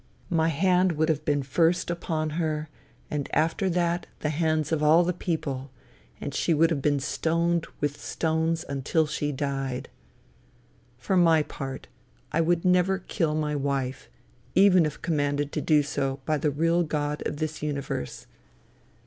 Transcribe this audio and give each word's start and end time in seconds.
My 0.31 0.47
hand 0.47 0.93
would 0.93 1.09
have 1.09 1.23
been 1.25 1.43
first 1.43 1.91
upon 1.91 2.31
her, 2.31 2.69
and 3.11 3.29
after 3.35 3.69
that 3.69 4.07
the 4.21 4.31
hands 4.31 4.71
of 4.71 4.81
all 4.81 5.03
the 5.03 5.13
people, 5.13 5.69
and 6.19 6.33
she 6.33 6.55
would 6.55 6.71
have 6.71 6.81
been 6.81 6.99
stoned 6.99 7.67
with 7.81 8.01
stones 8.01 8.65
until 8.67 9.05
she 9.05 9.31
died. 9.31 9.89
For 10.97 11.15
my 11.15 11.43
part, 11.43 11.87
I 12.31 12.41
would 12.41 12.65
never 12.65 12.97
kill 12.97 13.35
my 13.35 13.55
wife, 13.55 14.09
even 14.55 14.87
if 14.87 15.03
commanded 15.03 15.49
so 15.49 15.61
to 15.61 15.61
do 15.61 16.19
by 16.25 16.39
the 16.39 16.49
real 16.49 16.81
God 16.81 17.21
of 17.27 17.37
this 17.37 17.61
universe. 17.61 18.25